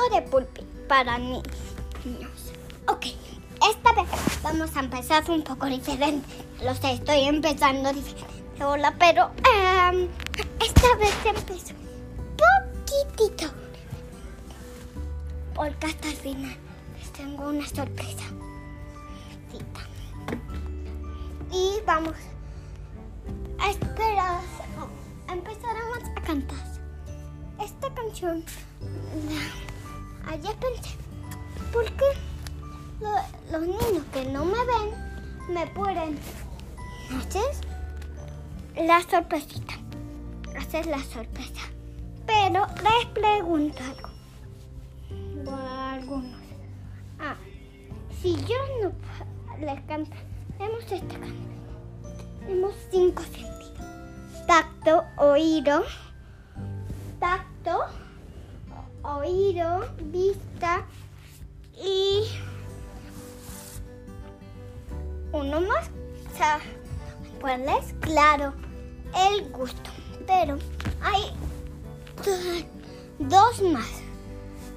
[0.00, 1.42] de Pulpi para niños.
[2.88, 3.06] Ok,
[3.70, 4.08] esta vez
[4.42, 6.26] vamos a empezar un poco diferente.
[6.64, 8.64] Lo sé, estoy empezando diferente.
[8.64, 10.08] Hola, pero em,
[10.60, 11.74] esta vez empezó
[12.36, 13.52] poquitito.
[15.54, 16.56] Porque hasta el final
[16.98, 18.24] les tengo una sorpresa.
[21.52, 22.14] Y vamos
[23.58, 24.40] a esperar.
[25.28, 26.72] Empezaremos a cantar.
[27.60, 28.42] Esta canción
[29.28, 29.71] la,
[30.28, 30.90] ayer pensé,
[31.72, 32.04] ¿por qué
[33.00, 36.18] lo- los niños que no me ven me pueden
[37.18, 37.54] hacer
[38.76, 39.74] la sorpresita?
[40.58, 41.60] Hacer la sorpresa.
[42.26, 44.08] Pero les pregunto algo.
[45.56, 46.40] Algunos.
[47.20, 47.36] Ah,
[48.20, 48.92] si yo no
[49.66, 50.10] les canto,
[50.58, 51.52] tenemos esta canción.
[52.40, 54.46] Tenemos cinco sentidos.
[54.46, 55.84] Tacto, oído,
[57.20, 57.84] tacto,
[59.02, 60.86] oído, vista
[61.74, 62.24] y
[65.32, 65.90] uno más.
[66.32, 66.60] O sea,
[67.40, 67.94] ¿cuál es?
[68.00, 68.52] Claro,
[69.30, 69.90] el gusto.
[70.26, 70.58] Pero
[71.02, 71.32] hay
[73.18, 74.02] dos más.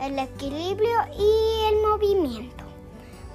[0.00, 2.64] El equilibrio y el movimiento.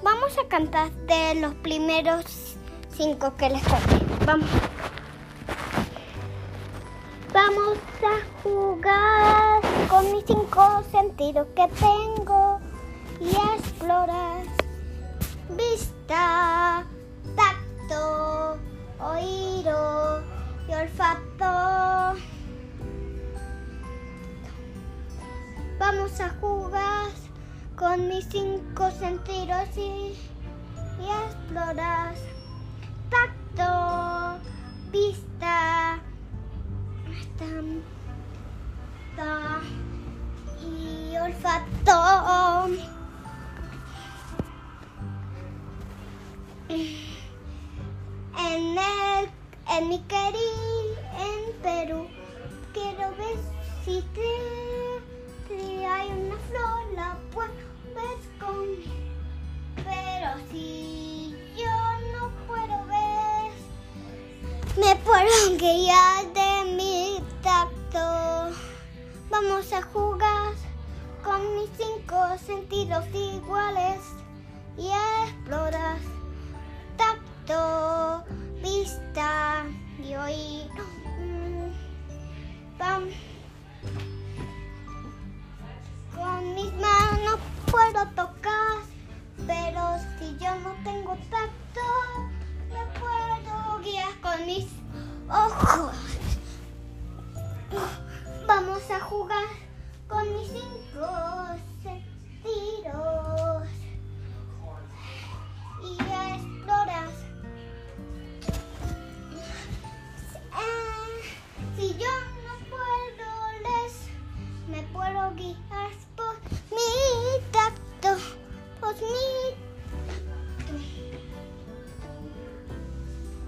[0.02, 2.56] Vamos a cantar de los primeros
[2.96, 4.24] cinco que les conté.
[4.24, 4.48] Vamos.
[7.32, 9.55] Vamos a jugar
[9.88, 12.60] con mis cinco sentidos que tengo
[13.20, 14.42] y explorar.
[15.50, 16.84] Vista,
[17.36, 18.58] tacto,
[19.00, 20.22] oído
[20.68, 22.18] y olfato.
[25.78, 27.10] Vamos a jugar
[27.76, 30.16] con mis cinco sentidos y,
[31.00, 32.14] y explorar.
[53.86, 54.98] Si te,
[55.46, 58.90] si hay una flor, la puedes conmigo.
[59.76, 61.76] Pero si yo
[62.12, 63.52] no puedo ver,
[64.76, 68.56] me puedo guiar de mi tacto.
[69.30, 70.54] Vamos a jugar
[71.22, 74.00] con mis cinco sentidos iguales
[74.76, 74.90] y
[75.22, 75.98] explorar
[76.96, 78.24] tacto,
[78.60, 79.64] vista
[80.02, 80.84] y oído.
[81.20, 81.70] Mm,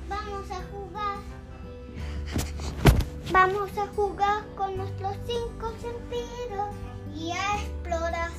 [0.08, 1.18] Vamos a jugar.
[3.30, 6.74] Vamos a jugar con nuestros cinco sentidos
[7.14, 8.30] y a explorar.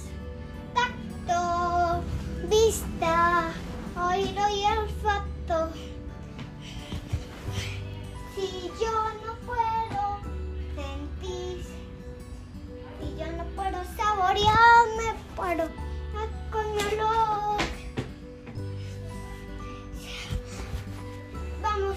[0.76, 2.04] Tacto,
[2.50, 3.39] vista,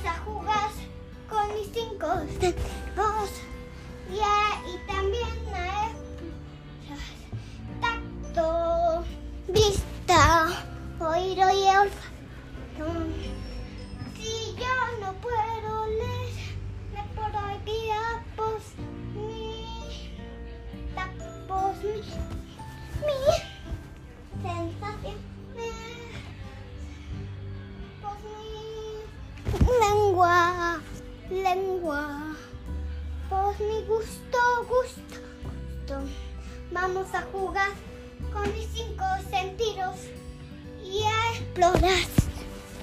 [0.04, 0.70] Vamos a jugar
[1.28, 2.06] con mis cinco.
[4.12, 4.86] Y, a- y
[31.82, 32.36] lengua,
[33.28, 34.38] por mi gusto,
[34.68, 36.00] gusto, gusto.
[36.70, 37.68] Vamos a jugar
[38.32, 39.96] con mis cinco sentidos
[40.84, 41.98] y a explorar.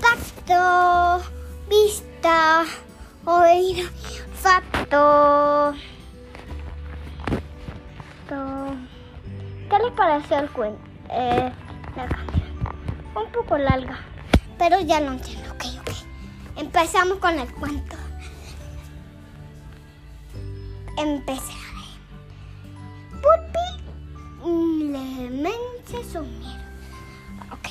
[0.01, 1.29] Tacto,
[1.69, 2.65] vista,
[3.25, 5.73] oído, y olfato.
[8.27, 8.75] To-
[9.69, 10.81] ¿Qué les parece el cuento?
[11.09, 11.51] Eh,
[11.95, 12.49] la canción.
[13.15, 13.99] Un poco larga,
[14.57, 15.51] pero ya lo entiendo.
[15.53, 15.91] Ok, ok.
[16.57, 17.95] Empezamos con el cuento.
[20.99, 21.55] Empezaré.
[23.21, 26.59] Pulpi mm, le Ese es un miedo.
[27.53, 27.69] Ok.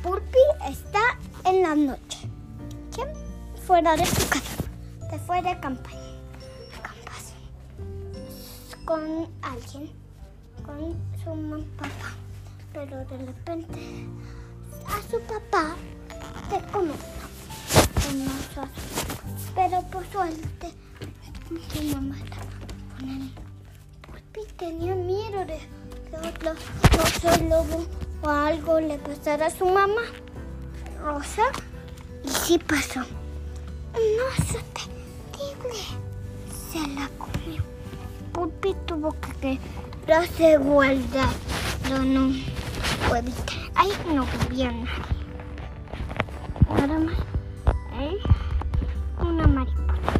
[0.00, 0.38] Pulpi
[0.70, 2.30] está en la noche.
[2.94, 3.08] ¿Quién?
[3.66, 4.62] Fuera de su casa.
[5.10, 5.98] Se fue de campaña.
[6.82, 7.32] Campas.
[8.84, 9.90] Con alguien.
[10.64, 12.14] Con su papá.
[12.72, 14.06] Pero de repente
[14.86, 15.74] a su papá
[16.48, 17.14] se conoce.
[19.56, 20.83] Pero por suerte
[21.48, 22.46] su mamá estaba
[22.96, 23.30] con él.
[24.02, 25.58] Pulpi tenía miedo de
[26.10, 26.52] que otro
[27.02, 27.86] oso lobo
[28.22, 30.02] o algo le pasara a su mamá.
[31.02, 31.42] Rosa.
[32.24, 33.00] Y sí pasó.
[33.00, 35.80] Un oso terrible.
[36.72, 37.62] Se la comió.
[38.32, 39.58] Pulpi tuvo que
[40.06, 41.34] quedarse guardado
[41.90, 42.44] en un
[43.10, 43.52] huevito.
[43.74, 44.88] Ahí no vivía nadie.
[46.70, 47.18] Nada más.
[48.00, 48.18] ¿Eh?
[49.20, 50.13] Una mariposita.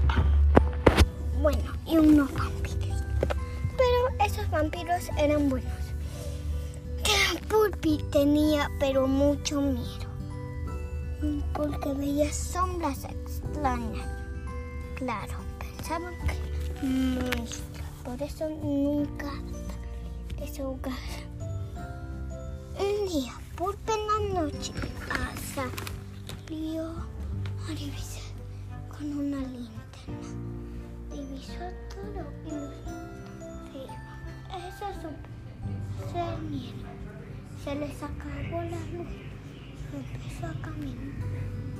[1.44, 3.02] Bueno, y unos vampiros.
[3.76, 5.70] Pero esos vampiros eran buenos.
[7.50, 10.06] Pulpi tenía pero mucho miedo.
[11.52, 14.08] Porque veía sombras extrañas.
[14.94, 17.61] Claro, pensaban que monstruos.
[18.05, 19.31] Por eso nunca
[20.38, 20.94] de su hogar.
[22.81, 24.73] Un día, Pulpi en la noche,
[25.55, 28.32] salió a revisar
[28.88, 29.75] con una linterna.
[31.14, 32.75] Divisó todo y los
[33.70, 33.82] sí,
[34.50, 35.16] Eso es un
[36.12, 36.88] ser miedo.
[37.62, 39.12] Se les acabó la luz.
[39.94, 41.14] Empezó a caminar.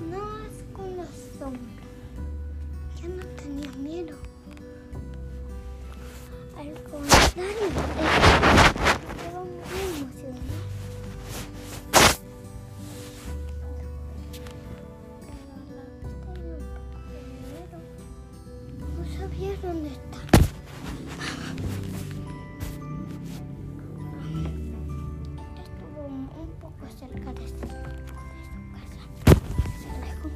[0.08, 1.64] No es con los sombras.
[3.02, 4.16] Ya no tenía miedo.
[6.56, 9.44] Al contrario, estaba
[19.36, 20.25] Dónde estaba.
[25.62, 28.14] Estuvo un poco cerca de su, de su
[28.72, 29.02] casa.
[29.81, 30.28] Se alejó.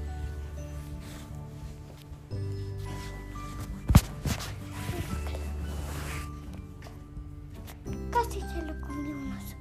[8.10, 9.56] Casi se lo comió un oso.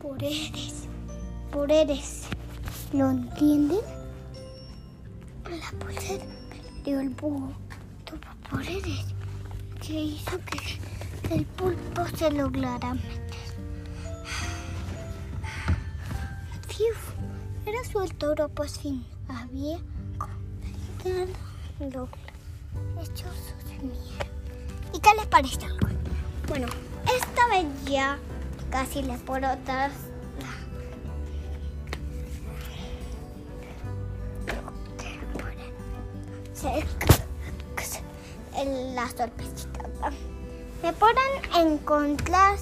[0.00, 0.88] Por eres,
[1.52, 2.26] por eres.
[2.92, 3.99] ¿Lo entienden?
[5.78, 7.52] Que le dio el búho
[8.04, 8.18] tuvo
[8.50, 9.04] poderes
[9.80, 13.20] que hizo que el pulpo se lograra meter.
[16.66, 16.94] Fiu,
[17.66, 19.06] era suelto pues fin.
[19.28, 19.78] Había
[21.78, 22.08] logrado
[23.00, 24.26] hecho su semilla.
[24.92, 25.66] ¿Y qué les parece?
[26.48, 26.66] Bueno,
[27.04, 28.18] esta vez ya
[28.70, 29.56] casi le puedo
[38.56, 39.80] en la sorpresita.
[40.82, 41.16] Me pueden
[41.54, 42.56] encontrar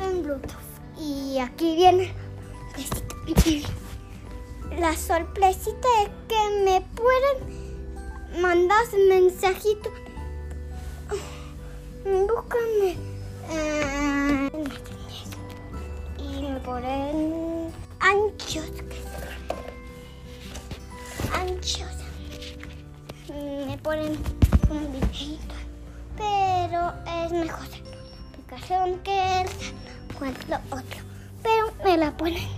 [0.00, 0.58] en Bluetooth.
[0.98, 2.14] Y aquí viene
[4.78, 9.90] la sorpresita es que me pueden mandar mensajito.
[12.04, 12.96] Búscame.
[13.50, 14.50] eh,
[16.18, 17.72] y me ponen.
[18.00, 18.70] Anchos
[23.92, 24.16] ponen
[24.70, 25.54] un videito,
[26.16, 26.94] pero
[27.24, 29.48] es mejor la aplicación que el
[30.48, 31.00] lo otro.
[31.42, 32.48] Pero me la ponen.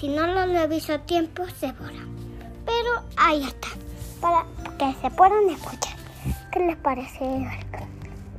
[0.00, 2.04] Si no lo reviso a tiempo, se borra.
[2.66, 3.68] Pero ahí está,
[4.20, 4.46] para
[4.78, 5.96] que se puedan escuchar.
[6.50, 7.20] ¿Qué les parece?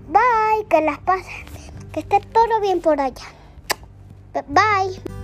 [0.09, 1.45] Bye, que las pasen.
[1.93, 3.27] Que esté todo bien por allá.
[4.33, 5.18] Bye.